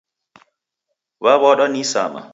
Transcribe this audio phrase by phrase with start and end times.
[1.23, 2.21] W'aw'adwa ni isama.